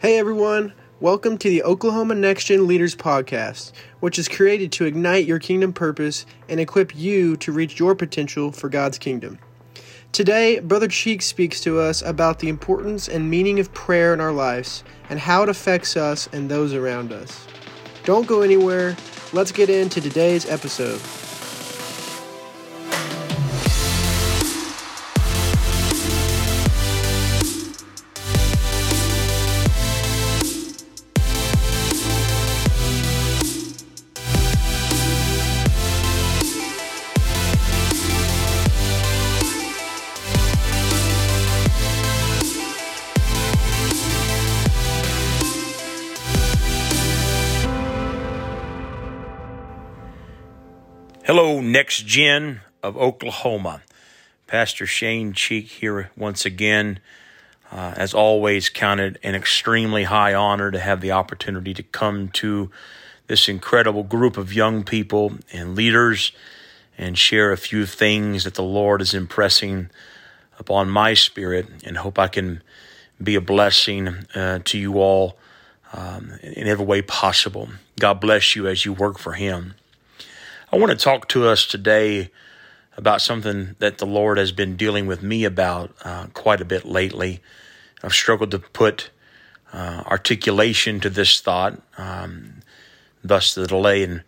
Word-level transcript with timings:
Hey 0.00 0.16
everyone, 0.16 0.74
welcome 1.00 1.38
to 1.38 1.48
the 1.48 1.64
Oklahoma 1.64 2.14
Next 2.14 2.44
Gen 2.44 2.68
Leaders 2.68 2.94
Podcast, 2.94 3.72
which 3.98 4.16
is 4.16 4.28
created 4.28 4.70
to 4.70 4.84
ignite 4.84 5.26
your 5.26 5.40
kingdom 5.40 5.72
purpose 5.72 6.24
and 6.48 6.60
equip 6.60 6.94
you 6.94 7.36
to 7.38 7.50
reach 7.50 7.80
your 7.80 7.96
potential 7.96 8.52
for 8.52 8.68
God's 8.68 8.96
kingdom. 8.96 9.40
Today, 10.12 10.60
Brother 10.60 10.86
Cheek 10.86 11.20
speaks 11.20 11.60
to 11.62 11.80
us 11.80 12.00
about 12.00 12.38
the 12.38 12.48
importance 12.48 13.08
and 13.08 13.28
meaning 13.28 13.58
of 13.58 13.74
prayer 13.74 14.14
in 14.14 14.20
our 14.20 14.30
lives 14.30 14.84
and 15.10 15.18
how 15.18 15.42
it 15.42 15.48
affects 15.48 15.96
us 15.96 16.28
and 16.32 16.48
those 16.48 16.74
around 16.74 17.10
us. 17.10 17.48
Don't 18.04 18.28
go 18.28 18.42
anywhere. 18.42 18.96
Let's 19.32 19.50
get 19.50 19.68
into 19.68 20.00
today's 20.00 20.48
episode. 20.48 21.00
Next 51.72 52.06
gen 52.06 52.62
of 52.82 52.96
Oklahoma. 52.96 53.82
Pastor 54.46 54.86
Shane 54.86 55.32
Cheek 55.32 55.68
here 55.68 56.10
once 56.16 56.44
again. 56.44 57.00
Uh, 57.70 57.92
as 57.96 58.14
always, 58.14 58.70
counted 58.70 59.18
an 59.22 59.34
extremely 59.34 60.04
high 60.04 60.32
honor 60.32 60.70
to 60.70 60.78
have 60.78 61.02
the 61.02 61.12
opportunity 61.12 61.74
to 61.74 61.82
come 61.82 62.28
to 62.28 62.70
this 63.26 63.48
incredible 63.48 64.02
group 64.02 64.38
of 64.38 64.54
young 64.54 64.82
people 64.82 65.34
and 65.52 65.74
leaders 65.74 66.32
and 66.96 67.18
share 67.18 67.52
a 67.52 67.58
few 67.58 67.84
things 67.84 68.44
that 68.44 68.54
the 68.54 68.62
Lord 68.62 69.02
is 69.02 69.12
impressing 69.12 69.90
upon 70.58 70.88
my 70.88 71.12
spirit 71.12 71.68
and 71.84 71.98
hope 71.98 72.18
I 72.18 72.28
can 72.28 72.62
be 73.22 73.34
a 73.34 73.40
blessing 73.40 74.08
uh, 74.34 74.60
to 74.64 74.78
you 74.78 74.98
all 74.98 75.38
um, 75.92 76.32
in 76.42 76.66
every 76.66 76.86
way 76.86 77.02
possible. 77.02 77.68
God 78.00 78.20
bless 78.20 78.56
you 78.56 78.66
as 78.66 78.84
you 78.86 78.94
work 78.94 79.18
for 79.18 79.32
Him. 79.34 79.74
I 80.70 80.76
want 80.76 80.90
to 80.90 81.02
talk 81.02 81.28
to 81.28 81.48
us 81.48 81.64
today 81.64 82.30
about 82.94 83.22
something 83.22 83.74
that 83.78 83.96
the 83.96 84.04
Lord 84.04 84.36
has 84.36 84.52
been 84.52 84.76
dealing 84.76 85.06
with 85.06 85.22
me 85.22 85.44
about 85.44 85.94
uh, 86.04 86.26
quite 86.34 86.60
a 86.60 86.66
bit 86.66 86.84
lately. 86.84 87.40
I've 88.02 88.12
struggled 88.12 88.50
to 88.50 88.58
put 88.58 89.08
uh, 89.72 90.02
articulation 90.04 91.00
to 91.00 91.08
this 91.08 91.40
thought, 91.40 91.80
um, 91.96 92.60
thus 93.24 93.54
the 93.54 93.66
delay 93.66 94.02
in 94.02 94.22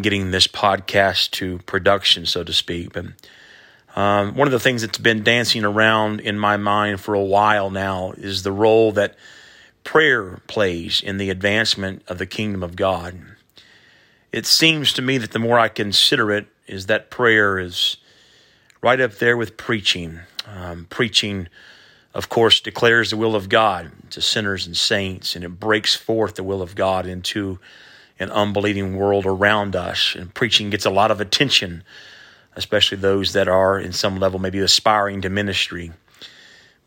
getting 0.00 0.32
this 0.32 0.48
podcast 0.48 1.30
to 1.32 1.58
production, 1.58 2.26
so 2.26 2.42
to 2.42 2.52
speak. 2.52 2.92
But 2.92 3.04
um, 3.94 4.34
one 4.34 4.48
of 4.48 4.52
the 4.52 4.58
things 4.58 4.82
that's 4.82 4.98
been 4.98 5.22
dancing 5.22 5.64
around 5.64 6.18
in 6.18 6.40
my 6.40 6.56
mind 6.56 7.02
for 7.02 7.14
a 7.14 7.22
while 7.22 7.70
now 7.70 8.14
is 8.16 8.42
the 8.42 8.50
role 8.50 8.90
that 8.92 9.14
prayer 9.84 10.40
plays 10.48 11.00
in 11.00 11.18
the 11.18 11.30
advancement 11.30 12.02
of 12.08 12.18
the 12.18 12.26
kingdom 12.26 12.64
of 12.64 12.74
God 12.74 13.33
it 14.34 14.46
seems 14.46 14.92
to 14.94 15.00
me 15.00 15.16
that 15.18 15.30
the 15.30 15.38
more 15.38 15.60
I 15.60 15.68
consider 15.68 16.32
it, 16.32 16.48
is 16.66 16.86
that 16.86 17.08
prayer 17.08 17.56
is 17.56 17.98
right 18.82 19.00
up 19.00 19.12
there 19.18 19.36
with 19.36 19.56
preaching. 19.56 20.18
Um, 20.48 20.88
preaching, 20.90 21.46
of 22.12 22.28
course, 22.28 22.60
declares 22.60 23.10
the 23.10 23.16
will 23.16 23.36
of 23.36 23.48
God 23.48 23.92
to 24.10 24.20
sinners 24.20 24.66
and 24.66 24.76
saints, 24.76 25.36
and 25.36 25.44
it 25.44 25.60
breaks 25.60 25.94
forth 25.94 26.34
the 26.34 26.42
will 26.42 26.62
of 26.62 26.74
God 26.74 27.06
into 27.06 27.60
an 28.18 28.28
unbelieving 28.32 28.96
world 28.96 29.24
around 29.24 29.76
us. 29.76 30.16
And 30.16 30.34
preaching 30.34 30.68
gets 30.68 30.84
a 30.84 30.90
lot 30.90 31.12
of 31.12 31.20
attention, 31.20 31.84
especially 32.56 32.98
those 32.98 33.34
that 33.34 33.46
are, 33.46 33.78
in 33.78 33.92
some 33.92 34.18
level, 34.18 34.40
maybe 34.40 34.58
aspiring 34.58 35.20
to 35.20 35.30
ministry. 35.30 35.92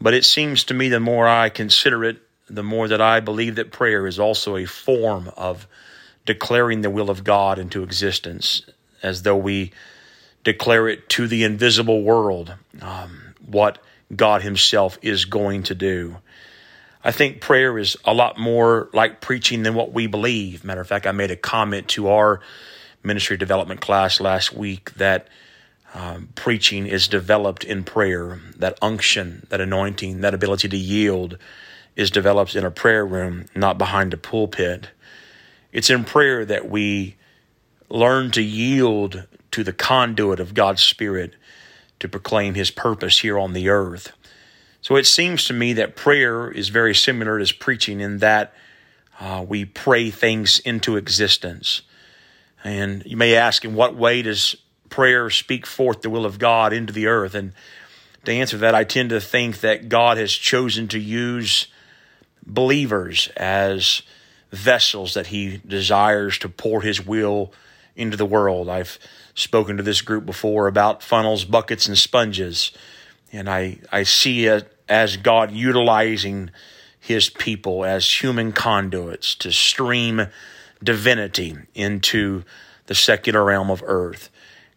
But 0.01 0.13
it 0.13 0.25
seems 0.25 0.66
to 0.66 0.73
me 0.73 0.89
the 0.89 1.00
more 1.00 1.25
I 1.25 1.47
consider 1.47 2.03
it, 2.03 2.17
the 2.50 2.61
more 2.61 2.89
that 2.89 3.00
I 3.00 3.21
believe 3.21 3.55
that 3.55 3.71
prayer 3.71 4.05
is 4.05 4.19
also 4.19 4.57
a 4.57 4.66
form 4.66 5.31
of 5.38 5.66
declaring 6.27 6.81
the 6.81 6.91
will 6.91 7.09
of 7.09 7.23
God 7.23 7.57
into 7.57 7.81
existence 7.81 8.61
as 9.01 9.23
though 9.23 9.38
we 9.38 9.71
declare 10.43 10.88
it 10.88 11.09
to 11.09 11.27
the 11.27 11.43
invisible 11.43 12.03
world 12.03 12.53
um, 12.81 13.33
what 13.43 13.79
God 14.15 14.43
Himself 14.43 14.99
is 15.01 15.25
going 15.25 15.63
to 15.63 15.73
do. 15.75 16.17
I 17.03 17.11
think 17.11 17.41
prayer 17.41 17.77
is 17.77 17.97
a 18.05 18.13
lot 18.13 18.38
more 18.38 18.89
like 18.93 19.21
preaching 19.21 19.63
than 19.63 19.73
what 19.73 19.93
we 19.93 20.07
believe. 20.07 20.63
Matter 20.63 20.81
of 20.81 20.88
fact, 20.88 21.07
I 21.07 21.11
made 21.11 21.31
a 21.31 21.35
comment 21.35 21.88
to 21.89 22.09
our 22.09 22.41
ministry 23.03 23.38
development 23.38 23.79
class 23.79 24.19
last 24.19 24.53
week 24.53 24.94
that 24.95 25.27
um, 25.94 26.29
preaching 26.35 26.85
is 26.85 27.07
developed 27.07 27.63
in 27.63 27.83
prayer. 27.83 28.39
That 28.57 28.77
unction, 28.81 29.47
that 29.49 29.61
anointing, 29.61 30.21
that 30.21 30.33
ability 30.33 30.67
to 30.69 30.77
yield 30.77 31.38
is 31.95 32.11
developed 32.11 32.55
in 32.55 32.65
a 32.65 32.71
prayer 32.71 33.05
room, 33.05 33.45
not 33.55 33.77
behind 33.77 34.13
a 34.13 34.17
pulpit. 34.17 34.89
It's 35.77 35.91
in 35.91 36.05
prayer 36.05 36.43
that 36.43 36.67
we 36.67 37.17
learn 37.88 38.31
to 38.31 38.41
yield 38.41 39.27
to 39.51 39.63
the 39.63 39.71
conduit 39.71 40.39
of 40.39 40.55
God's 40.55 40.81
Spirit 40.81 41.35
to 41.99 42.09
proclaim 42.09 42.55
His 42.55 42.71
purpose 42.71 43.19
here 43.19 43.38
on 43.38 43.53
the 43.53 43.69
earth. 43.69 44.11
So 44.81 44.95
it 44.95 45.05
seems 45.05 45.45
to 45.45 45.53
me 45.53 45.73
that 45.73 45.95
prayer 45.95 46.49
is 46.49 46.69
very 46.69 46.95
similar 46.95 47.38
to 47.38 47.53
preaching 47.53 47.99
in 47.99 48.17
that 48.17 48.55
uh, 49.19 49.45
we 49.47 49.65
pray 49.65 50.09
things 50.09 50.57
into 50.57 50.97
existence. 50.97 51.83
And 52.63 53.05
you 53.05 53.15
may 53.15 53.35
ask, 53.35 53.63
in 53.63 53.75
what 53.75 53.95
way 53.95 54.23
does 54.23 54.55
prayer 54.89 55.29
speak 55.29 55.67
forth 55.67 56.01
the 56.01 56.09
will 56.09 56.25
of 56.25 56.39
God 56.39 56.73
into 56.73 56.91
the 56.91 57.05
earth? 57.05 57.35
And 57.35 57.53
to 58.25 58.31
answer 58.31 58.57
that, 58.57 58.73
I 58.73 58.83
tend 58.83 59.11
to 59.11 59.21
think 59.21 59.59
that 59.59 59.89
God 59.89 60.17
has 60.17 60.31
chosen 60.33 60.88
to 60.88 60.97
use 60.97 61.67
believers 62.44 63.29
as 63.38 64.01
vessels 64.51 65.13
that 65.13 65.27
he 65.27 65.57
desires 65.65 66.37
to 66.39 66.49
pour 66.49 66.81
his 66.81 67.05
will 67.05 67.51
into 67.95 68.17
the 68.17 68.25
world. 68.25 68.69
I've 68.69 68.99
spoken 69.33 69.77
to 69.77 69.83
this 69.83 70.01
group 70.01 70.25
before 70.25 70.67
about 70.67 71.03
funnels, 71.03 71.45
buckets, 71.45 71.87
and 71.87 71.97
sponges, 71.97 72.71
and 73.31 73.49
I, 73.49 73.79
I 73.91 74.03
see 74.03 74.45
it 74.45 74.71
as 74.87 75.17
God 75.17 75.51
utilizing 75.51 76.51
his 76.99 77.29
people 77.29 77.85
as 77.85 78.21
human 78.21 78.51
conduits 78.51 79.35
to 79.35 79.51
stream 79.51 80.27
divinity 80.83 81.57
into 81.73 82.43
the 82.85 82.95
secular 82.95 83.43
realm 83.43 83.69
of 83.69 83.83
earth. 83.85 84.29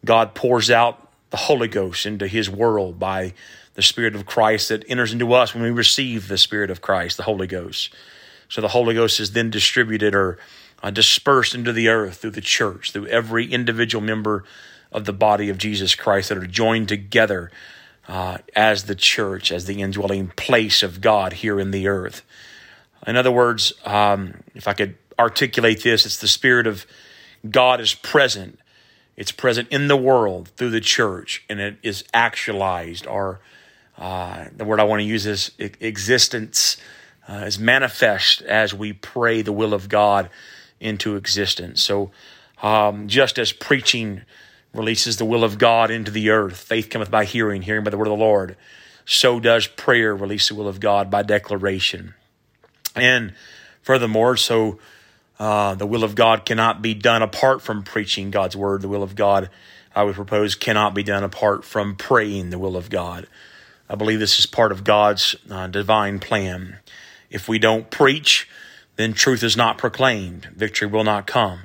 God 0.04 0.34
pours 0.34 0.70
out 0.70 1.10
the 1.30 1.36
Holy 1.36 1.68
Ghost 1.68 2.06
into 2.06 2.26
his 2.26 2.50
world 2.50 2.98
by 2.98 3.34
the 3.74 3.82
Spirit 3.82 4.14
of 4.14 4.26
Christ 4.26 4.68
that 4.70 4.84
enters 4.88 5.12
into 5.12 5.32
us 5.32 5.54
when 5.54 5.62
we 5.62 5.70
receive 5.70 6.28
the 6.28 6.38
Spirit 6.38 6.70
of 6.70 6.80
Christ, 6.80 7.16
the 7.16 7.22
Holy 7.22 7.46
Ghost. 7.46 7.94
So 8.50 8.60
the 8.60 8.68
Holy 8.68 8.94
Ghost 8.94 9.20
is 9.20 9.32
then 9.32 9.48
distributed 9.48 10.14
or 10.14 10.36
uh, 10.82 10.90
dispersed 10.90 11.54
into 11.54 11.72
the 11.72 11.88
earth 11.88 12.16
through 12.16 12.32
the 12.32 12.40
church, 12.40 12.90
through 12.90 13.06
every 13.06 13.50
individual 13.50 14.02
member 14.02 14.44
of 14.92 15.04
the 15.04 15.12
body 15.12 15.48
of 15.48 15.56
Jesus 15.56 15.94
Christ 15.94 16.28
that 16.28 16.38
are 16.38 16.46
joined 16.46 16.88
together 16.88 17.52
uh, 18.08 18.38
as 18.56 18.84
the 18.84 18.96
church, 18.96 19.52
as 19.52 19.66
the 19.66 19.80
indwelling 19.80 20.32
place 20.34 20.82
of 20.82 21.00
God 21.00 21.34
here 21.34 21.60
in 21.60 21.70
the 21.70 21.86
earth. 21.86 22.22
In 23.06 23.16
other 23.16 23.30
words, 23.30 23.72
um, 23.84 24.42
if 24.54 24.66
I 24.66 24.72
could 24.72 24.96
articulate 25.16 25.84
this, 25.84 26.04
it's 26.04 26.16
the 26.16 26.28
Spirit 26.28 26.66
of 26.66 26.86
God 27.48 27.80
is 27.80 27.94
present. 27.94 28.58
It's 29.16 29.32
present 29.32 29.68
in 29.68 29.86
the 29.86 29.96
world 29.96 30.48
through 30.56 30.70
the 30.70 30.80
church, 30.80 31.44
and 31.48 31.60
it 31.60 31.76
is 31.84 32.02
actualized, 32.12 33.06
or 33.06 33.38
uh, 33.96 34.46
the 34.56 34.64
word 34.64 34.80
I 34.80 34.84
want 34.84 35.00
to 35.00 35.06
use 35.06 35.24
is 35.24 35.52
existence 35.58 36.78
uh, 37.30 37.44
is 37.44 37.58
manifest 37.58 38.42
as 38.42 38.74
we 38.74 38.92
pray 38.92 39.40
the 39.42 39.52
will 39.52 39.72
of 39.72 39.88
God 39.88 40.28
into 40.80 41.14
existence. 41.14 41.80
So, 41.82 42.10
um, 42.62 43.06
just 43.08 43.38
as 43.38 43.52
preaching 43.52 44.22
releases 44.74 45.16
the 45.16 45.24
will 45.24 45.44
of 45.44 45.58
God 45.58 45.90
into 45.90 46.10
the 46.10 46.30
earth, 46.30 46.56
faith 46.56 46.90
cometh 46.90 47.10
by 47.10 47.24
hearing, 47.24 47.62
hearing 47.62 47.84
by 47.84 47.90
the 47.90 47.96
word 47.96 48.08
of 48.08 48.18
the 48.18 48.24
Lord, 48.24 48.56
so 49.04 49.40
does 49.40 49.66
prayer 49.66 50.14
release 50.14 50.48
the 50.48 50.54
will 50.54 50.68
of 50.68 50.80
God 50.80 51.10
by 51.10 51.22
declaration. 51.22 52.14
And 52.94 53.34
furthermore, 53.82 54.36
so 54.36 54.78
uh, 55.38 55.74
the 55.74 55.86
will 55.86 56.04
of 56.04 56.14
God 56.14 56.44
cannot 56.44 56.82
be 56.82 56.94
done 56.94 57.22
apart 57.22 57.62
from 57.62 57.82
preaching 57.82 58.30
God's 58.30 58.56
word. 58.56 58.82
The 58.82 58.88
will 58.88 59.02
of 59.02 59.14
God, 59.14 59.50
I 59.94 60.02
would 60.02 60.14
propose, 60.14 60.54
cannot 60.54 60.94
be 60.94 61.02
done 61.02 61.24
apart 61.24 61.64
from 61.64 61.96
praying 61.96 62.50
the 62.50 62.58
will 62.58 62.76
of 62.76 62.90
God. 62.90 63.26
I 63.88 63.94
believe 63.94 64.20
this 64.20 64.38
is 64.38 64.46
part 64.46 64.70
of 64.70 64.84
God's 64.84 65.34
uh, 65.50 65.66
divine 65.66 66.20
plan. 66.20 66.78
If 67.30 67.48
we 67.48 67.58
don't 67.58 67.90
preach, 67.90 68.48
then 68.96 69.12
truth 69.12 69.42
is 69.42 69.56
not 69.56 69.78
proclaimed. 69.78 70.46
Victory 70.54 70.88
will 70.88 71.04
not 71.04 71.26
come. 71.26 71.60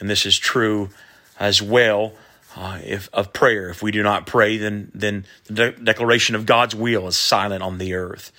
And 0.00 0.08
this 0.10 0.26
is 0.26 0.38
true 0.38 0.90
as 1.38 1.62
well 1.62 2.12
uh, 2.56 2.80
if, 2.84 3.08
of 3.12 3.32
prayer. 3.32 3.68
If 3.68 3.82
we 3.82 3.92
do 3.92 4.02
not 4.02 4.26
pray, 4.26 4.56
then, 4.56 4.90
then 4.94 5.24
the 5.44 5.54
de- 5.54 5.72
declaration 5.72 6.34
of 6.34 6.46
God's 6.46 6.74
will 6.74 7.06
is 7.06 7.16
silent 7.16 7.62
on 7.62 7.78
the 7.78 7.94
earth. 7.94 8.32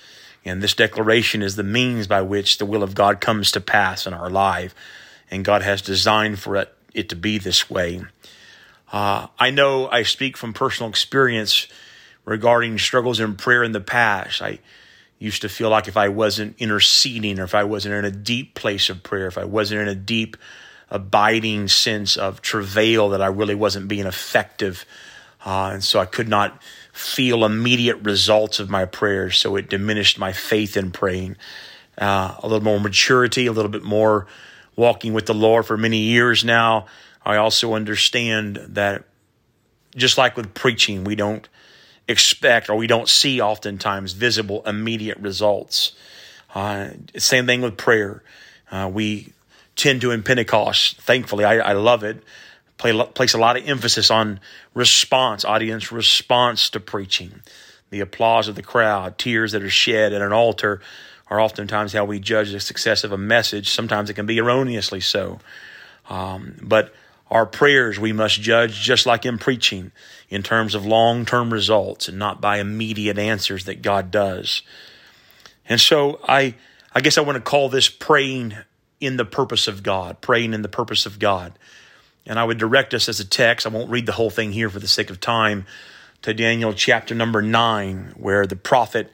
And 0.44 0.62
this 0.62 0.74
declaration 0.74 1.42
is 1.42 1.56
the 1.56 1.62
means 1.62 2.06
by 2.06 2.20
which 2.22 2.58
the 2.58 2.66
will 2.66 2.82
of 2.82 2.94
God 2.94 3.20
comes 3.20 3.50
to 3.52 3.60
pass 3.60 4.06
in 4.06 4.12
our 4.12 4.28
life. 4.28 4.74
And 5.30 5.44
God 5.44 5.62
has 5.62 5.80
designed 5.80 6.38
for 6.38 6.56
it, 6.56 6.74
it 6.92 7.08
to 7.08 7.16
be 7.16 7.38
this 7.38 7.70
way. 7.70 8.02
Uh, 8.92 9.28
I 9.38 9.50
know 9.50 9.88
I 9.88 10.02
speak 10.02 10.36
from 10.36 10.52
personal 10.52 10.90
experience 10.90 11.66
regarding 12.24 12.78
struggles 12.78 13.20
in 13.20 13.36
prayer 13.36 13.64
in 13.64 13.72
the 13.72 13.80
past. 13.80 14.42
I 14.42 14.58
used 15.24 15.42
to 15.42 15.48
feel 15.48 15.70
like 15.70 15.88
if 15.88 15.96
I 15.96 16.08
wasn't 16.08 16.56
interceding 16.58 17.40
or 17.40 17.44
if 17.44 17.54
I 17.54 17.64
wasn't 17.64 17.94
in 17.94 18.04
a 18.04 18.10
deep 18.10 18.54
place 18.54 18.90
of 18.90 19.02
prayer, 19.02 19.26
if 19.26 19.38
I 19.38 19.44
wasn't 19.44 19.80
in 19.80 19.88
a 19.88 19.94
deep, 19.94 20.36
abiding 20.90 21.68
sense 21.68 22.16
of 22.16 22.42
travail, 22.42 23.08
that 23.08 23.22
I 23.22 23.26
really 23.26 23.54
wasn't 23.54 23.88
being 23.88 24.06
effective. 24.06 24.84
Uh, 25.44 25.70
and 25.74 25.84
so 25.84 25.98
I 25.98 26.06
could 26.06 26.28
not 26.28 26.62
feel 26.92 27.44
immediate 27.44 27.96
results 28.02 28.60
of 28.60 28.70
my 28.70 28.84
prayers. 28.84 29.38
So 29.38 29.56
it 29.56 29.68
diminished 29.68 30.18
my 30.18 30.32
faith 30.32 30.76
in 30.76 30.90
praying. 30.90 31.36
Uh, 31.96 32.36
a 32.42 32.46
little 32.46 32.64
more 32.64 32.78
maturity, 32.78 33.46
a 33.46 33.52
little 33.52 33.70
bit 33.70 33.82
more 33.82 34.26
walking 34.76 35.12
with 35.12 35.26
the 35.26 35.34
Lord 35.34 35.66
for 35.66 35.76
many 35.76 35.98
years 35.98 36.44
now. 36.44 36.86
I 37.24 37.36
also 37.36 37.74
understand 37.74 38.56
that 38.70 39.04
just 39.96 40.18
like 40.18 40.36
with 40.36 40.54
preaching, 40.54 41.04
we 41.04 41.14
don't 41.14 41.48
expect 42.08 42.68
or 42.68 42.76
we 42.76 42.86
don't 42.86 43.08
see 43.08 43.40
oftentimes 43.40 44.12
visible 44.12 44.62
immediate 44.66 45.18
results. 45.18 45.92
Uh, 46.54 46.90
same 47.16 47.46
thing 47.46 47.60
with 47.62 47.76
prayer. 47.76 48.22
Uh, 48.70 48.90
we 48.92 49.32
tend 49.76 50.00
to 50.00 50.10
in 50.10 50.22
Pentecost, 50.22 51.00
thankfully, 51.00 51.44
I, 51.44 51.58
I 51.58 51.72
love 51.72 52.04
it, 52.04 52.22
play, 52.78 52.92
place 53.14 53.34
a 53.34 53.38
lot 53.38 53.56
of 53.56 53.66
emphasis 53.68 54.10
on 54.10 54.40
response, 54.72 55.44
audience 55.44 55.90
response 55.90 56.70
to 56.70 56.80
preaching. 56.80 57.42
The 57.90 58.00
applause 58.00 58.48
of 58.48 58.54
the 58.54 58.62
crowd, 58.62 59.18
tears 59.18 59.52
that 59.52 59.62
are 59.62 59.70
shed 59.70 60.12
at 60.12 60.22
an 60.22 60.32
altar 60.32 60.80
are 61.28 61.40
oftentimes 61.40 61.92
how 61.92 62.04
we 62.04 62.20
judge 62.20 62.52
the 62.52 62.60
success 62.60 63.04
of 63.04 63.12
a 63.12 63.18
message. 63.18 63.70
Sometimes 63.70 64.10
it 64.10 64.14
can 64.14 64.26
be 64.26 64.38
erroneously 64.38 65.00
so. 65.00 65.40
Um, 66.08 66.56
but 66.60 66.94
our 67.34 67.44
prayers 67.44 67.98
we 67.98 68.12
must 68.12 68.40
judge 68.40 68.80
just 68.80 69.06
like 69.06 69.26
in 69.26 69.38
preaching 69.38 69.90
in 70.30 70.44
terms 70.44 70.76
of 70.76 70.86
long 70.86 71.26
term 71.26 71.52
results 71.52 72.08
and 72.08 72.16
not 72.16 72.40
by 72.40 72.58
immediate 72.58 73.18
answers 73.18 73.64
that 73.64 73.82
God 73.82 74.12
does. 74.12 74.62
And 75.68 75.80
so 75.80 76.20
I, 76.28 76.54
I 76.94 77.00
guess 77.00 77.18
I 77.18 77.22
want 77.22 77.34
to 77.34 77.42
call 77.42 77.68
this 77.68 77.88
praying 77.88 78.54
in 79.00 79.16
the 79.16 79.24
purpose 79.24 79.66
of 79.66 79.82
God, 79.82 80.20
praying 80.20 80.54
in 80.54 80.62
the 80.62 80.68
purpose 80.68 81.06
of 81.06 81.18
God. 81.18 81.58
And 82.24 82.38
I 82.38 82.44
would 82.44 82.56
direct 82.56 82.94
us 82.94 83.08
as 83.08 83.18
a 83.18 83.24
text, 83.24 83.66
I 83.66 83.70
won't 83.70 83.90
read 83.90 84.06
the 84.06 84.12
whole 84.12 84.30
thing 84.30 84.52
here 84.52 84.70
for 84.70 84.78
the 84.78 84.88
sake 84.88 85.10
of 85.10 85.20
time, 85.20 85.66
to 86.22 86.32
Daniel 86.32 86.72
chapter 86.72 87.16
number 87.16 87.42
nine, 87.42 88.14
where 88.16 88.46
the 88.46 88.56
prophet 88.56 89.10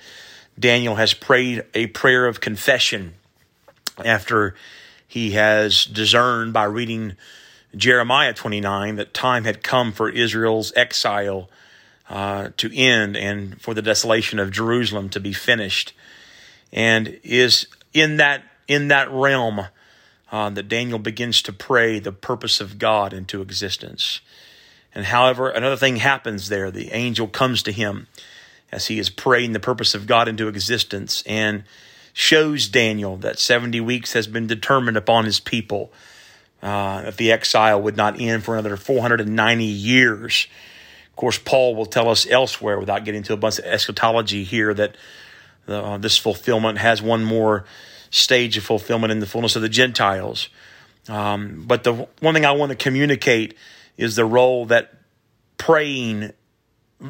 Daniel 0.59 0.97
has 0.97 1.15
prayed 1.15 1.65
a 1.73 1.87
prayer 1.87 2.27
of 2.27 2.41
confession 2.41 3.15
after 4.05 4.55
he 5.09 5.33
has 5.33 5.87
discerned 5.87 6.53
by 6.53 6.65
reading 6.65 7.17
Jeremiah 7.77 8.35
29 8.35 8.97
that 8.97 9.15
time 9.15 9.45
had 9.45 9.63
come 9.63 9.93
for 9.93 10.09
Israel's 10.09 10.73
exile 10.75 11.49
uh, 12.09 12.51
to 12.57 12.77
end 12.77 13.17
and 13.17 13.61
for 13.61 13.75
the 13.75 13.83
desolation 13.83 14.39
of 14.39 14.51
Jerusalem 14.51 15.09
to 15.11 15.21
be 15.21 15.33
finished. 15.33 15.93
And 16.73 17.19
is 17.23 17.67
in 17.93 18.17
that 18.17 18.43
in 18.67 18.89
that 18.89 19.11
realm 19.11 19.67
uh, 20.31 20.51
that 20.51 20.69
Daniel 20.69 20.99
begins 20.99 21.43
to 21.43 21.53
pray 21.53 21.99
the 21.99 22.13
purpose 22.13 22.61
of 22.61 22.79
God 22.79 23.13
into 23.13 23.43
existence. 23.43 24.21
And 24.95 25.07
however, 25.07 25.49
another 25.49 25.77
thing 25.77 25.97
happens 25.97 26.49
there. 26.49 26.71
The 26.71 26.93
angel 26.93 27.29
comes 27.29 27.63
to 27.65 27.73
him 27.73 28.07
as 28.73 28.87
he 28.87 28.99
is 28.99 29.11
praying 29.11 29.53
the 29.53 29.61
purpose 29.61 29.95
of 29.95 30.07
God 30.07 30.29
into 30.29 30.49
existence 30.49 31.23
and 31.27 31.65
shows 32.13 32.69
Daniel 32.69 33.17
that 33.19 33.39
70 33.39 33.81
weeks 33.81 34.13
has 34.13 34.27
been 34.27 34.47
determined 34.47 34.97
upon 34.97 35.25
his 35.25 35.41
people 35.41 35.93
uh, 36.63 37.05
if 37.07 37.17
the 37.17 37.33
exile 37.33 37.81
would 37.81 37.97
not 37.97 38.21
end 38.21 38.45
for 38.45 38.55
another 38.55 38.77
490 38.77 39.65
years. 39.65 40.47
Of 41.09 41.17
course, 41.17 41.39
Paul 41.39 41.75
will 41.75 41.87
tell 41.87 42.09
us 42.09 42.27
elsewhere, 42.29 42.79
without 42.79 43.05
getting 43.05 43.19
into 43.19 43.33
a 43.33 43.37
bunch 43.37 43.59
of 43.59 43.65
eschatology 43.65 44.45
here, 44.45 44.73
that 44.75 44.97
uh, 45.69 45.99
this 45.99 46.17
fulfillment 46.17 46.79
has 46.79 47.03
one 47.03 47.25
more 47.25 47.65
stage 48.11 48.57
of 48.57 48.65
fulfillment 48.65 49.13
in 49.13 49.21
the 49.21 49.27
fullness 49.27 49.57
of 49.57 49.63
the 49.63 49.69
Gentiles. 49.69 50.49
Um, 51.09 51.65
but 51.67 51.85
the 51.85 52.09
one 52.21 52.35
thing 52.35 52.45
I 52.45 52.53
want 52.53 52.71
to 52.71 52.77
communicate 52.77 53.55
is 53.97 54.17
the 54.17 54.25
role 54.25 54.67
that 54.67 54.93
praying 55.57 56.33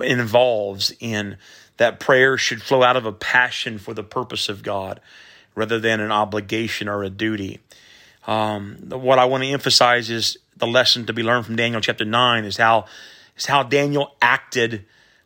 involves 0.03 0.93
in 1.01 1.37
that 1.77 1.99
prayer 1.99 2.37
should 2.37 2.63
flow 2.63 2.83
out 2.83 2.97
of 2.97 3.07
a 3.07 3.13
passion 3.13 3.79
for 3.79 3.95
the 3.95 4.03
purpose 4.03 4.49
of 4.49 4.63
God 4.63 5.01
rather 5.55 5.79
than 5.79 6.01
an 6.01 6.13
obligation 6.13 6.89
or 6.89 7.03
a 7.03 7.11
duty. 7.11 7.61
Um, 8.31 8.77
what 8.91 9.19
I 9.19 9.25
want 9.25 9.43
to 9.43 9.51
emphasize 9.51 10.09
is 10.09 10.39
the 10.57 10.67
lesson 10.67 11.05
to 11.07 11.13
be 11.13 11.25
learned 11.25 11.47
from 11.47 11.57
Daniel 11.57 11.81
chapter 11.81 12.05
9 12.05 12.45
is 12.45 12.59
how, 12.59 12.85
is 13.37 13.47
how 13.47 13.65
Daniel 13.65 14.15
acted 14.23 14.85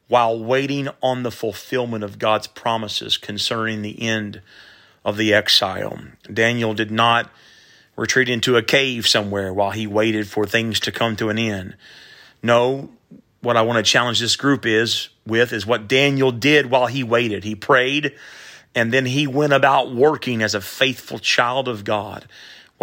while 0.09 0.43
waiting 0.43 0.89
on 1.03 1.23
the 1.23 1.31
fulfillment 1.31 2.03
of 2.03 2.19
God's 2.19 2.47
promises 2.47 3.19
concerning 3.19 3.83
the 3.83 4.01
end 4.01 4.41
of 5.05 5.19
the 5.19 5.35
exile. 5.35 5.99
Daniel 6.33 6.73
did 6.73 6.91
not 6.91 7.31
retreat 7.95 8.31
into 8.31 8.57
a 8.57 8.63
cave 8.63 9.07
somewhere 9.07 9.53
while 9.53 9.73
he 9.73 9.87
waited 9.87 10.27
for 10.27 10.47
things 10.47 10.81
to 10.81 10.91
come 10.91 11.15
to 11.17 11.29
an 11.29 11.39
end. 11.39 11.77
No, 12.43 12.89
what 13.43 13.59
I 13.59 13.63
want 13.63 13.85
to 13.85 13.91
challenge 13.91 14.19
this 14.19 14.37
group 14.37 14.65
is 14.65 15.11
with 15.27 15.53
is 15.53 15.67
what 15.67 15.89
Daniel 15.89 16.33
did 16.33 16.71
while 16.71 16.87
he 16.87 17.05
waited. 17.05 17.45
He 17.45 17.55
prayed 17.55 18.15
and 18.75 18.95
then 18.95 19.05
he 19.05 19.27
went 19.27 19.53
about 19.53 19.95
working 19.95 20.43
as 20.43 20.55
a 20.55 20.61
faithful 20.63 21.19
child 21.19 21.69
of 21.69 21.85
God 21.85 22.27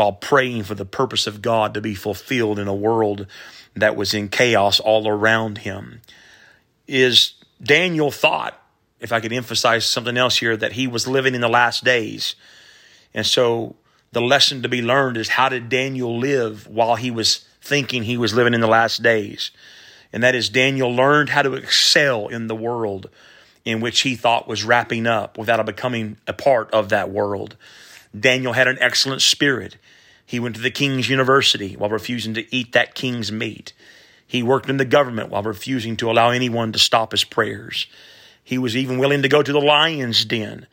while 0.01 0.13
praying 0.13 0.63
for 0.63 0.73
the 0.73 0.83
purpose 0.83 1.27
of 1.27 1.43
God 1.43 1.75
to 1.75 1.79
be 1.79 1.93
fulfilled 1.93 2.57
in 2.57 2.67
a 2.67 2.73
world 2.73 3.27
that 3.75 3.95
was 3.95 4.15
in 4.15 4.29
chaos 4.29 4.79
all 4.79 5.07
around 5.07 5.59
him. 5.59 6.01
Is 6.87 7.33
Daniel 7.61 8.09
thought, 8.09 8.59
if 8.99 9.11
I 9.11 9.19
could 9.19 9.31
emphasize 9.31 9.85
something 9.85 10.17
else 10.17 10.37
here, 10.37 10.57
that 10.57 10.71
he 10.71 10.87
was 10.87 11.07
living 11.07 11.35
in 11.35 11.41
the 11.41 11.47
last 11.47 11.83
days. 11.83 12.33
And 13.13 13.27
so 13.27 13.75
the 14.11 14.21
lesson 14.21 14.63
to 14.63 14.69
be 14.69 14.81
learned 14.81 15.17
is 15.17 15.29
how 15.29 15.49
did 15.49 15.69
Daniel 15.69 16.17
live 16.17 16.65
while 16.65 16.95
he 16.95 17.11
was 17.11 17.45
thinking 17.61 18.01
he 18.01 18.17
was 18.17 18.33
living 18.33 18.55
in 18.55 18.61
the 18.61 18.65
last 18.65 19.03
days? 19.03 19.51
And 20.11 20.23
that 20.23 20.33
is 20.33 20.49
Daniel 20.49 20.91
learned 20.91 21.29
how 21.29 21.43
to 21.43 21.53
excel 21.53 22.27
in 22.27 22.47
the 22.47 22.55
world 22.55 23.07
in 23.65 23.81
which 23.81 23.99
he 23.99 24.15
thought 24.15 24.47
was 24.47 24.63
wrapping 24.63 25.05
up 25.05 25.37
without 25.37 25.63
becoming 25.67 26.17
a 26.25 26.33
part 26.33 26.71
of 26.71 26.89
that 26.89 27.11
world. 27.11 27.55
Daniel 28.17 28.53
had 28.53 28.67
an 28.67 28.77
excellent 28.79 29.21
spirit. 29.21 29.77
He 30.25 30.39
went 30.39 30.55
to 30.55 30.61
the 30.61 30.71
king's 30.71 31.09
university 31.09 31.75
while 31.75 31.89
refusing 31.89 32.33
to 32.35 32.55
eat 32.55 32.73
that 32.73 32.95
king's 32.95 33.31
meat. 33.31 33.73
He 34.25 34.43
worked 34.43 34.69
in 34.69 34.77
the 34.77 34.85
government 34.85 35.29
while 35.29 35.43
refusing 35.43 35.97
to 35.97 36.09
allow 36.09 36.29
anyone 36.29 36.71
to 36.71 36.79
stop 36.79 37.11
his 37.11 37.23
prayers. 37.23 37.87
He 38.43 38.57
was 38.57 38.75
even 38.77 38.97
willing 38.97 39.21
to 39.23 39.29
go 39.29 39.43
to 39.43 39.51
the 39.51 39.59
lion's 39.59 40.25
den, 40.25 40.67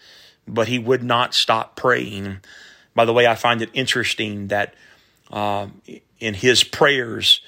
but 0.47 0.69
he 0.69 0.79
would 0.79 1.03
not 1.03 1.35
stop 1.35 1.77
praying. 1.77 2.39
By 2.95 3.05
the 3.05 3.13
way, 3.13 3.27
I 3.27 3.35
find 3.35 3.61
it 3.63 3.71
interesting 3.75 4.49
that 4.49 4.75
uh, 5.31 5.69
in 6.21 6.35
his 6.35 6.65
prayers, 6.65 7.41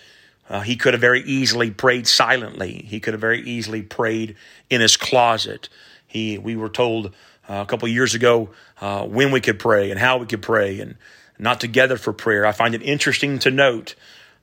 uh, 0.48 0.60
he 0.60 0.76
could 0.76 0.94
have 0.94 1.00
very 1.00 1.22
easily 1.22 1.70
prayed 1.70 2.06
silently. 2.06 2.84
He 2.88 3.00
could 3.00 3.14
have 3.14 3.20
very 3.20 3.42
easily 3.42 3.82
prayed 3.82 4.36
in 4.68 4.80
his 4.80 4.96
closet. 4.96 5.68
He, 6.06 6.38
we 6.38 6.56
were 6.56 6.68
told 6.68 7.14
a 7.50 7.66
couple 7.66 7.88
years 7.88 8.14
ago 8.14 8.50
uh, 8.80 9.04
when 9.04 9.32
we 9.32 9.40
could 9.40 9.58
pray 9.58 9.90
and 9.90 9.98
how 9.98 10.18
we 10.18 10.26
could 10.26 10.42
pray 10.42 10.80
and 10.80 10.96
not 11.38 11.60
together 11.60 11.96
for 11.96 12.12
prayer. 12.12 12.46
I 12.46 12.52
find 12.52 12.74
it 12.74 12.82
interesting 12.82 13.38
to 13.40 13.50
note, 13.50 13.94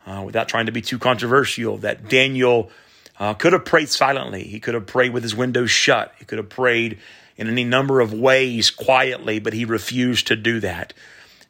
uh, 0.05 0.23
without 0.25 0.47
trying 0.47 0.65
to 0.65 0.71
be 0.71 0.81
too 0.81 0.99
controversial, 0.99 1.77
that 1.79 2.09
Daniel 2.09 2.69
uh, 3.19 3.33
could 3.33 3.53
have 3.53 3.65
prayed 3.65 3.89
silently. 3.89 4.43
He 4.43 4.59
could 4.59 4.73
have 4.73 4.87
prayed 4.87 5.13
with 5.13 5.23
his 5.23 5.35
windows 5.35 5.71
shut. 5.71 6.13
He 6.19 6.25
could 6.25 6.37
have 6.37 6.49
prayed 6.49 6.99
in 7.37 7.47
any 7.47 7.63
number 7.63 8.01
of 8.01 8.13
ways 8.13 8.71
quietly, 8.71 9.39
but 9.39 9.53
he 9.53 9.63
refused 9.63 10.27
to 10.27 10.35
do 10.35 10.59
that. 10.59 10.93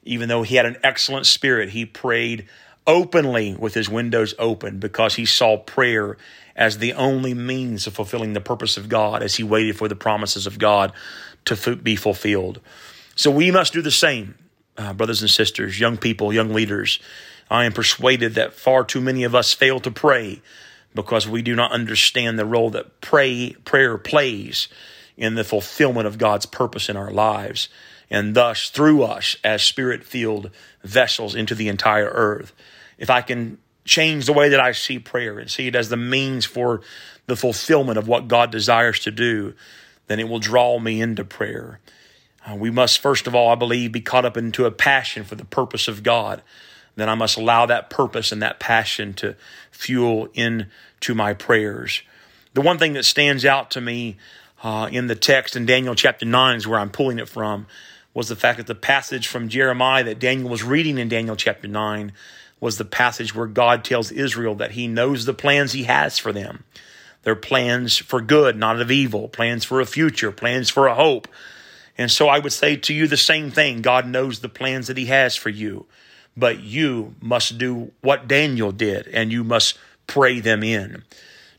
Even 0.04 0.30
though 0.30 0.44
he 0.44 0.56
had 0.56 0.66
an 0.66 0.78
excellent 0.84 1.26
spirit, 1.26 1.70
he 1.70 1.86
prayed 1.86 2.48
openly 2.88 3.54
with 3.54 3.74
his 3.74 3.90
windows 3.90 4.34
open 4.40 4.80
because 4.80 5.16
he 5.16 5.26
saw 5.26 5.58
prayer 5.58 6.18
as 6.56 6.80
the 6.80 6.94
only 6.94 7.34
means 7.34 7.86
of 7.86 7.94
fulfilling 7.94 8.34
the 8.34 8.42
purpose 8.42 8.78
of 8.78 8.90
God 8.90 9.22
as 9.22 9.36
he 9.36 9.44
waited 9.44 9.78
for 9.78 9.88
the 9.88 9.96
promises 9.96 10.48
of 10.48 10.58
God 10.58 10.92
to 11.46 11.76
be 11.76 11.96
fulfilled. 11.96 12.60
So 13.16 13.30
we 13.30 13.52
must 13.52 13.74
do 13.74 13.82
the 13.82 13.92
same, 13.92 14.36
uh, 14.78 14.94
brothers 14.94 15.22
and 15.22 15.30
sisters, 15.30 15.80
young 15.80 15.98
people, 15.98 16.34
young 16.34 16.54
leaders. 16.54 17.00
I 17.50 17.66
am 17.66 17.74
persuaded 17.74 18.36
that 18.36 18.54
far 18.54 18.84
too 18.84 19.02
many 19.02 19.24
of 19.24 19.36
us 19.36 19.54
fail 19.54 19.80
to 19.82 19.92
pray 19.92 20.42
because 20.96 21.28
we 21.28 21.42
do 21.42 21.56
not 21.56 21.72
understand 21.72 22.40
the 22.40 22.46
role 22.46 22.72
that 22.72 23.02
pray, 23.02 23.56
prayer 23.66 23.98
plays 23.98 24.68
in 25.16 25.36
the 25.36 25.44
fulfillment 25.44 26.08
of 26.08 26.18
God's 26.18 26.46
purpose 26.46 26.90
in 26.90 26.98
our 26.98 27.12
lives, 27.12 27.70
and 28.10 28.36
thus 28.36 28.70
through 28.70 29.04
us 29.04 29.36
as 29.44 29.62
spirit 29.62 30.04
filled 30.04 30.52
vessels 30.84 31.36
into 31.36 31.56
the 31.56 31.68
entire 31.68 32.10
earth. 32.10 32.54
If 32.98 33.10
I 33.10 33.22
can 33.22 33.58
change 33.86 34.26
the 34.26 34.34
way 34.34 34.50
that 34.50 34.60
I 34.60 34.74
see 34.74 35.00
prayer 35.00 35.40
and 35.40 35.50
see 35.50 35.68
it 35.68 35.76
as 35.76 35.90
the 35.90 35.98
means 35.98 36.46
for 36.46 36.82
the 37.26 37.36
fulfillment 37.36 37.98
of 37.98 38.08
what 38.08 38.28
God 38.28 38.52
desires 38.52 39.00
to 39.02 39.12
do, 39.12 39.54
then 40.08 40.20
it 40.20 40.28
will 40.28 40.40
draw 40.40 40.80
me 40.80 41.02
into 41.02 41.24
prayer. 41.24 41.80
Uh, 42.46 42.56
we 42.56 42.70
must, 42.70 43.00
first 43.00 43.28
of 43.28 43.36
all, 43.36 43.50
I 43.50 43.56
believe, 43.56 43.92
be 43.92 44.02
caught 44.02 44.26
up 44.26 44.38
into 44.38 44.66
a 44.66 44.72
passion 44.72 45.24
for 45.24 45.36
the 45.36 45.46
purpose 45.46 45.88
of 45.88 46.04
God. 46.04 46.42
Then 46.96 47.10
I 47.10 47.16
must 47.16 47.38
allow 47.38 47.66
that 47.66 47.90
purpose 47.90 48.32
and 48.32 48.42
that 48.42 48.60
passion 48.60 49.14
to 49.16 49.36
fuel 49.72 50.30
into 50.34 51.14
my 51.14 51.34
prayers. 51.34 52.02
The 52.54 52.62
one 52.62 52.78
thing 52.78 52.94
that 52.94 53.04
stands 53.04 53.46
out 53.46 53.70
to 53.72 53.82
me 53.82 54.18
uh, 54.64 54.90
in 54.92 55.08
the 55.08 55.16
text 55.16 55.56
in 55.56 55.66
Daniel 55.66 55.94
chapter 55.94 56.26
9 56.26 56.56
is 56.56 56.68
where 56.68 56.80
I'm 56.80 56.90
pulling 56.90 57.20
it 57.20 57.30
from 57.30 57.68
was 58.14 58.30
the 58.30 58.36
fact 58.36 58.58
that 58.58 58.66
the 58.66 58.74
passage 58.74 59.28
from 59.28 59.48
Jeremiah 59.48 60.04
that 60.06 60.18
Daniel 60.18 60.50
was 60.50 60.64
reading 60.64 60.98
in 60.98 61.08
Daniel 61.08 61.36
chapter 61.36 61.68
9 61.68 62.12
was 62.60 62.78
the 62.78 62.86
passage 62.86 63.36
where 63.36 63.48
God 63.48 63.84
tells 63.84 64.12
Israel 64.12 64.56
that 64.56 64.72
he 64.72 64.88
knows 64.88 65.26
the 65.26 65.34
plans 65.34 65.74
he 65.74 65.84
has 65.84 66.18
for 66.18 66.32
them. 66.32 66.64
They're 67.24 67.36
plans 67.36 67.98
for 67.98 68.22
good, 68.22 68.58
not 68.58 68.80
of 68.80 68.90
evil, 68.90 69.28
plans 69.28 69.66
for 69.66 69.82
a 69.82 69.86
future, 69.86 70.32
plans 70.32 70.70
for 70.70 70.88
a 70.88 70.96
hope. 70.96 71.28
And 71.98 72.10
so 72.10 72.28
I 72.28 72.40
would 72.40 72.54
say 72.54 72.78
to 72.78 72.94
you 72.94 73.08
the 73.08 73.18
same 73.18 73.52
thing. 73.52 73.82
God 73.82 74.08
knows 74.08 74.40
the 74.40 74.50
plans 74.50 74.88
that 74.88 74.98
he 74.98 75.08
has 75.08 75.36
for 75.36 75.50
you, 75.50 75.88
but 76.36 76.60
you 76.60 77.16
must 77.20 77.58
do 77.58 77.92
what 78.02 78.28
Daniel 78.28 78.72
did 78.72 79.08
and 79.08 79.32
you 79.32 79.44
must 79.44 79.78
pray 80.06 80.40
them 80.40 80.64
in. 80.64 81.04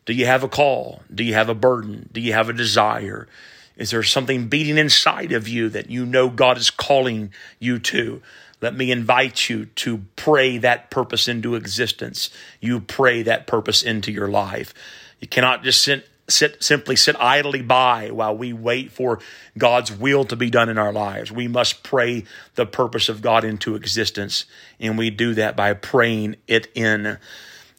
Do 0.07 0.15
you 0.15 0.27
have 0.27 0.43
a 0.43 0.49
call? 0.49 1.03
Do 1.15 1.23
you 1.23 1.35
have 1.35 1.51
a 1.51 1.55
burden? 1.55 2.09
Do 2.13 2.21
you 2.21 2.33
have 2.33 2.49
a 2.49 2.55
desire? 2.55 3.29
Is 3.77 3.91
there 3.91 4.03
something 4.03 4.49
beating 4.49 4.79
inside 4.79 5.33
of 5.33 5.47
you 5.47 5.69
that 5.69 5.91
you 5.91 6.07
know 6.07 6.31
God 6.31 6.57
is 6.57 6.71
calling 6.71 7.33
you 7.59 7.79
to? 7.81 8.23
Let 8.61 8.75
me 8.75 8.91
invite 8.91 9.49
you 9.49 9.67
to 9.67 10.05
pray 10.17 10.59
that 10.59 10.91
purpose 10.91 11.29
into 11.29 11.55
existence. 11.55 12.31
You 12.61 12.81
pray 12.81 13.23
that 13.23 13.47
purpose 13.47 13.83
into 13.83 14.11
your 14.11 14.29
life. 14.29 14.75
You 15.21 15.29
cannot 15.29 15.63
just 15.63 15.83
sit, 15.83 16.09
sit, 16.29 16.63
simply 16.63 16.97
sit 16.97 17.17
idly 17.21 17.63
by 17.63 18.11
while 18.11 18.37
we 18.37 18.53
wait 18.53 18.91
for 18.91 19.21
God's 19.57 19.93
will 19.93 20.25
to 20.25 20.37
be 20.37 20.51
done 20.51 20.69
in 20.69 20.79
our 20.79 20.93
lives. 20.93 21.31
We 21.31 21.47
must 21.47 21.83
pray 21.83 22.25
the 22.57 22.67
purpose 22.67 23.09
of 23.09 23.23
God 23.23 23.45
into 23.45 23.77
existence, 23.77 24.45
and 24.81 24.99
we 24.99 25.11
do 25.11 25.35
that 25.35 25.57
by 25.57 25.73
praying 25.75 26.37
it 26.49 26.69
in. 26.75 27.19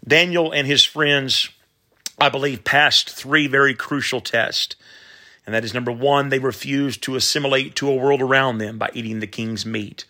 Daniel 0.08 0.52
and 0.52 0.66
his 0.66 0.84
friends 0.84 1.50
I 2.22 2.30
believe, 2.30 2.64
passed 2.64 3.10
three 3.10 3.48
very 3.48 3.74
crucial 3.74 4.20
tests. 4.20 4.76
And 5.46 5.56
that 5.56 5.64
is 5.64 5.74
number 5.74 5.92
one, 5.92 6.30
they 6.30 6.40
refused 6.40 7.02
to 7.04 7.16
assimilate 7.16 7.76
to 7.78 7.90
a 7.90 7.96
world 7.96 8.22
around 8.22 8.58
them 8.58 8.78
by 8.78 8.92
eating 8.94 9.20
the 9.20 9.28
king's 9.28 9.66
meat. 9.66 10.06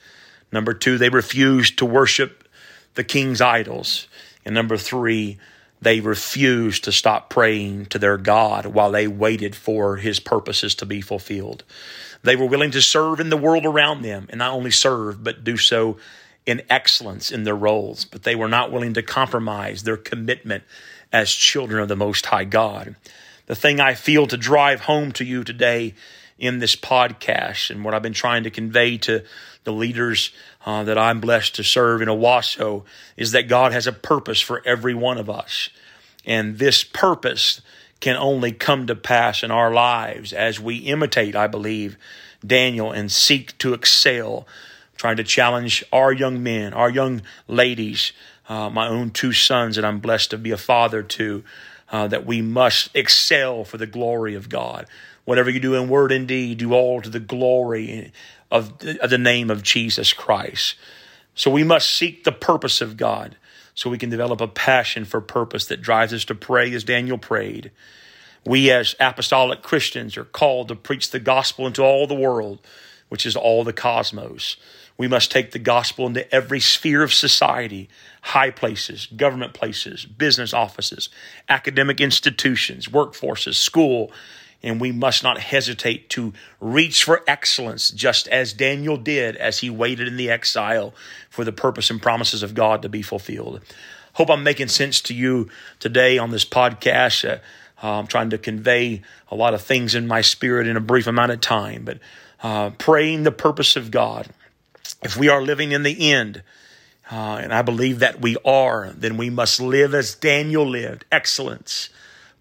Number 0.52 0.74
two, 0.74 0.98
they 0.98 1.10
refused 1.10 1.78
to 1.80 1.86
worship 1.86 2.48
the 2.96 3.04
king's 3.04 3.42
idols. 3.42 4.08
And 4.46 4.56
number 4.56 4.78
three, 4.78 5.38
they 5.82 6.00
refused 6.00 6.84
to 6.84 6.92
stop 6.92 7.30
praying 7.30 7.88
to 7.88 8.00
their 8.00 8.18
God 8.18 8.66
while 8.66 8.92
they 8.92 9.08
waited 9.08 9.56
for 9.56 9.98
his 9.98 10.20
purposes 10.20 10.76
to 10.76 10.86
be 10.86 11.02
fulfilled. 11.02 11.64
They 12.24 12.36
were 12.36 12.48
willing 12.48 12.72
to 12.72 12.82
serve 12.82 13.20
in 13.20 13.30
the 13.30 13.38
world 13.38 13.66
around 13.66 14.02
them 14.02 14.28
and 14.30 14.40
not 14.40 14.54
only 14.54 14.72
serve, 14.72 15.24
but 15.24 15.44
do 15.44 15.56
so 15.56 15.98
in 16.46 16.62
excellence 16.70 17.32
in 17.32 17.44
their 17.44 17.56
roles. 17.56 18.04
But 18.04 18.24
they 18.24 18.36
were 18.36 18.50
not 18.50 18.72
willing 18.72 18.94
to 18.96 19.04
compromise 19.04 19.84
their 19.84 19.98
commitment 19.98 20.64
as 21.14 21.32
children 21.32 21.82
of 21.82 21.88
the 21.88 21.96
Most 21.96 22.26
High 22.26 22.44
God. 22.44 22.96
The 23.46 23.56
thing 23.56 23.80
I 23.80 23.94
feel 23.94 24.28
to 24.28 24.38
drive 24.38 24.82
home 24.82 25.12
to 25.14 25.24
you 25.24 25.44
today 25.44 25.94
in 26.40 26.60
this 26.60 26.76
podcast 26.76 27.70
and 27.70 27.84
what 27.84 27.94
I've 27.94 28.02
been 28.02 28.14
trying 28.14 28.44
to 28.44 28.50
convey 28.50 28.98
to 29.00 29.24
the 29.64 29.74
leaders 29.74 30.32
uh, 30.66 30.84
that 30.84 30.98
I'm 30.98 31.20
blessed 31.20 31.56
to 31.56 31.64
serve 31.64 32.02
in 32.02 32.08
Owasso 32.08 32.84
is 33.18 33.32
that 33.34 33.48
God 33.48 33.72
has 33.72 33.88
a 33.88 33.92
purpose 33.92 34.40
for 34.42 34.62
every 34.66 34.94
one 34.94 35.18
of 35.18 35.30
us. 35.30 35.70
And 36.26 36.58
this 36.58 36.84
purpose 36.84 37.62
can 38.00 38.16
only 38.16 38.52
come 38.52 38.88
to 38.88 38.96
pass 38.96 39.44
in 39.44 39.52
our 39.52 39.74
lives 39.74 40.32
as 40.32 40.60
we 40.60 40.78
imitate, 40.78 41.36
I 41.36 41.48
believe, 41.48 41.98
Daniel 42.46 42.92
and 42.92 43.12
seek 43.12 43.58
to 43.58 43.74
excel, 43.74 44.48
trying 44.96 45.18
to 45.18 45.24
challenge 45.24 45.84
our 45.92 46.14
young 46.14 46.42
men, 46.42 46.74
our 46.74 46.90
young 46.90 47.22
ladies 47.48 48.14
uh, 48.50 48.70
my 48.70 48.88
own 48.88 49.12
two 49.12 49.32
sons 49.32 49.76
that 49.76 49.86
I'm 49.86 50.00
blessed 50.00 50.32
to 50.32 50.38
be 50.38 50.52
a 50.52 50.58
father 50.58 51.04
to, 51.04 51.44
uh, 51.92 52.08
that 52.08 52.26
we 52.26 52.42
must 52.42 52.90
excel 52.96 53.64
for 53.64 53.78
the 53.78 53.86
glory 53.86 54.34
of 54.34 54.50
God. 54.50 54.88
Whatever 55.30 55.52
you 55.52 55.60
do 55.60 55.76
in 55.76 55.90
word 55.90 56.12
and 56.12 56.28
deed, 56.28 56.58
do 56.58 56.74
all 56.74 57.02
to 57.02 57.10
the 57.10 57.20
glory 57.20 58.12
of, 58.50 58.74
of 59.00 59.12
the 59.12 59.18
name 59.20 59.52
of 59.52 59.62
Jesus 59.62 60.12
Christ. 60.12 60.76
So 61.36 61.52
we 61.52 61.64
must 61.64 61.96
seek 61.96 62.24
the 62.24 62.32
purpose 62.32 62.82
of 62.82 62.98
God 62.98 63.38
so 63.76 63.92
we 63.92 64.00
can 64.00 64.10
develop 64.10 64.42
a 64.42 64.48
passion 64.48 65.06
for 65.06 65.22
purpose 65.22 65.68
that 65.68 65.84
drives 65.84 66.14
us 66.14 66.26
to 66.26 66.34
pray 66.34 66.74
as 66.74 66.84
Daniel 66.84 67.20
prayed. 67.20 67.70
We, 68.44 68.72
as 68.72 68.96
apostolic 69.00 69.62
Christians, 69.62 70.18
are 70.18 70.26
called 70.26 70.70
to 70.70 70.76
preach 70.76 71.12
the 71.12 71.20
gospel 71.20 71.68
into 71.68 71.84
all 71.84 72.08
the 72.08 72.16
world, 72.16 72.58
which 73.10 73.28
is 73.28 73.36
all 73.36 73.64
the 73.64 73.72
cosmos. 73.72 74.58
We 74.98 75.08
must 75.08 75.30
take 75.30 75.52
the 75.52 75.60
gospel 75.60 76.08
into 76.08 76.34
every 76.34 76.60
sphere 76.60 77.04
of 77.04 77.14
society 77.14 77.88
high 78.22 78.50
places, 78.50 79.06
government 79.16 79.54
places, 79.54 80.06
business 80.06 80.56
offices, 80.56 81.08
academic 81.48 82.02
institutions, 82.02 82.88
workforces, 82.88 83.58
school. 83.58 84.12
And 84.62 84.82
we 84.82 84.92
must 84.92 85.24
not 85.24 85.40
hesitate 85.40 86.10
to 86.12 86.34
reach 86.60 87.06
for 87.06 87.24
excellence, 87.28 87.92
just 87.92 88.28
as 88.28 88.52
Daniel 88.52 88.98
did 88.98 89.38
as 89.38 89.60
he 89.60 89.70
waited 89.70 90.08
in 90.08 90.18
the 90.18 90.30
exile 90.30 90.94
for 91.30 91.46
the 91.46 91.54
purpose 91.54 91.90
and 91.90 92.02
promises 92.02 92.44
of 92.44 92.54
God 92.54 92.82
to 92.82 92.90
be 92.90 93.02
fulfilled. 93.02 93.62
Hope 94.14 94.30
I'm 94.30 94.44
making 94.44 94.68
sense 94.68 95.00
to 95.02 95.14
you 95.14 95.50
today 95.80 96.18
on 96.18 96.32
this 96.32 96.44
podcast. 96.44 97.40
Uh, 97.82 98.00
I'm 98.00 98.08
trying 98.08 98.32
to 98.32 98.38
convey 98.38 99.02
a 99.32 99.36
lot 99.36 99.54
of 99.54 99.62
things 99.62 99.96
in 99.96 100.08
my 100.08 100.20
spirit 100.20 100.68
in 100.68 100.76
a 100.76 100.82
brief 100.82 101.08
amount 101.08 101.32
of 101.32 101.40
time, 101.40 101.86
but 101.86 102.00
uh, 102.44 102.72
praying 102.72 103.24
the 103.24 103.32
purpose 103.32 103.78
of 103.78 103.92
God 103.92 104.28
if 105.02 105.18
we 105.18 105.30
are 105.30 105.42
living 105.42 105.72
in 105.72 105.84
the 105.84 106.12
end, 106.12 106.44
uh, 107.12 107.40
and 107.42 107.54
I 107.54 107.62
believe 107.62 108.00
that 108.00 108.22
we 108.22 108.38
are, 108.46 108.92
then 108.92 109.18
we 109.18 109.30
must 109.30 109.60
live 109.60 109.94
as 109.94 110.16
Daniel 110.16 110.68
lived 110.68 111.06
excellence, 111.12 111.90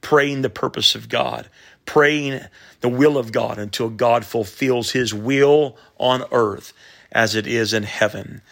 praying 0.01 0.43
the 0.43 0.51
purpose 0.51 0.95
of 0.95 1.09
God, 1.09 1.49
praying 1.87 2.41
the 2.81 2.89
will 2.89 3.19
of 3.19 3.33
God 3.33 3.59
until 3.59 3.89
God 3.89 4.25
fulfills 4.25 4.91
his 4.93 5.13
will 5.13 5.77
on 5.99 6.25
earth 6.33 6.73
as 7.13 7.35
it 7.35 7.47
is 7.47 7.73
in 7.73 7.83
heaven. 7.83 8.43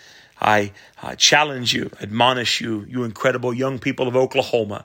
I 0.40 0.72
challenge 1.16 1.74
you, 1.74 1.90
admonish 2.00 2.60
you, 2.60 2.86
you 2.88 3.04
incredible 3.04 3.54
young 3.54 3.78
people 3.78 4.08
of 4.08 4.16
Oklahoma. 4.16 4.84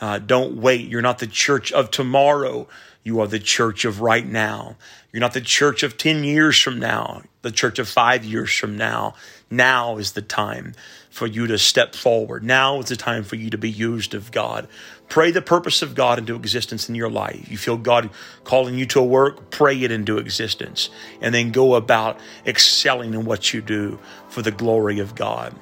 Uh, 0.00 0.18
don't 0.18 0.56
wait. 0.56 0.88
You're 0.88 1.02
not 1.02 1.18
the 1.18 1.26
church 1.26 1.72
of 1.72 1.90
tomorrow. 1.90 2.68
You 3.02 3.20
are 3.20 3.26
the 3.26 3.38
church 3.38 3.84
of 3.84 4.00
right 4.00 4.26
now. 4.26 4.76
You're 5.12 5.20
not 5.20 5.32
the 5.32 5.40
church 5.40 5.82
of 5.82 5.96
10 5.96 6.24
years 6.24 6.58
from 6.60 6.78
now, 6.78 7.22
the 7.42 7.50
church 7.50 7.78
of 7.78 7.88
five 7.88 8.24
years 8.24 8.54
from 8.54 8.76
now. 8.76 9.14
Now 9.50 9.96
is 9.96 10.12
the 10.12 10.22
time 10.22 10.74
for 11.18 11.26
you 11.26 11.48
to 11.48 11.58
step 11.58 11.96
forward. 11.96 12.44
Now 12.44 12.78
is 12.78 12.86
the 12.86 12.96
time 12.96 13.24
for 13.24 13.34
you 13.34 13.50
to 13.50 13.58
be 13.58 13.68
used 13.68 14.14
of 14.14 14.30
God. 14.30 14.68
Pray 15.08 15.32
the 15.32 15.42
purpose 15.42 15.82
of 15.82 15.96
God 15.96 16.18
into 16.18 16.36
existence 16.36 16.88
in 16.88 16.94
your 16.94 17.10
life. 17.10 17.50
You 17.50 17.58
feel 17.58 17.76
God 17.76 18.10
calling 18.44 18.78
you 18.78 18.86
to 18.86 19.00
a 19.00 19.04
work, 19.04 19.50
pray 19.50 19.82
it 19.82 19.90
into 19.90 20.18
existence. 20.18 20.90
And 21.20 21.34
then 21.34 21.50
go 21.50 21.74
about 21.74 22.20
excelling 22.46 23.14
in 23.14 23.24
what 23.24 23.52
you 23.52 23.60
do 23.60 23.98
for 24.28 24.42
the 24.42 24.52
glory 24.52 25.00
of 25.00 25.16
God. 25.16 25.54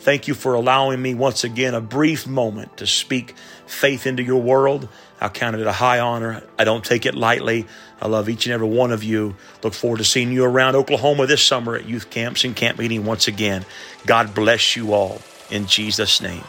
Thank 0.00 0.28
you 0.28 0.34
for 0.34 0.54
allowing 0.54 1.02
me 1.02 1.12
once 1.12 1.44
again 1.44 1.74
a 1.74 1.80
brief 1.82 2.26
moment 2.26 2.78
to 2.78 2.86
speak 2.86 3.34
faith 3.66 4.06
into 4.06 4.22
your 4.22 4.40
world. 4.40 4.88
I 5.20 5.28
count 5.28 5.56
it 5.56 5.66
a 5.66 5.72
high 5.72 6.00
honor. 6.00 6.42
I 6.58 6.64
don't 6.64 6.82
take 6.82 7.04
it 7.04 7.14
lightly. 7.14 7.66
I 8.00 8.08
love 8.08 8.30
each 8.30 8.46
and 8.46 8.54
every 8.54 8.66
one 8.66 8.92
of 8.92 9.04
you. 9.04 9.36
Look 9.62 9.74
forward 9.74 9.98
to 9.98 10.04
seeing 10.04 10.32
you 10.32 10.44
around 10.44 10.74
Oklahoma 10.74 11.26
this 11.26 11.42
summer 11.42 11.76
at 11.76 11.84
youth 11.84 12.08
camps 12.08 12.44
and 12.44 12.56
camp 12.56 12.78
meeting 12.78 13.04
once 13.04 13.28
again. 13.28 13.66
God 14.06 14.34
bless 14.34 14.74
you 14.74 14.94
all 14.94 15.20
in 15.50 15.66
Jesus' 15.66 16.22
name. 16.22 16.44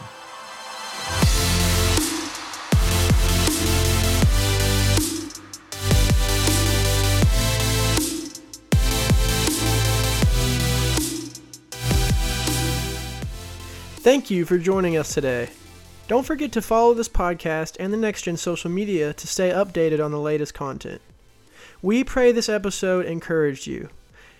Thank 14.02 14.32
you 14.32 14.44
for 14.44 14.58
joining 14.58 14.96
us 14.96 15.14
today. 15.14 15.48
Don't 16.08 16.26
forget 16.26 16.50
to 16.52 16.60
follow 16.60 16.92
this 16.92 17.08
podcast 17.08 17.76
and 17.78 17.92
the 17.92 17.96
NextGen 17.96 18.36
social 18.36 18.68
media 18.68 19.12
to 19.12 19.26
stay 19.28 19.50
updated 19.50 20.04
on 20.04 20.10
the 20.10 20.18
latest 20.18 20.54
content. 20.54 21.00
We 21.82 22.02
pray 22.02 22.32
this 22.32 22.48
episode 22.48 23.06
encouraged 23.06 23.68
you, 23.68 23.90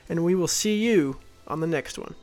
and 0.09 0.25
we 0.25 0.35
will 0.35 0.49
see 0.49 0.83
you 0.83 1.19
on 1.47 1.61
the 1.61 1.69
next 1.69 1.97
one. 1.97 2.16